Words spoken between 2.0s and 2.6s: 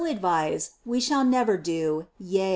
yeg.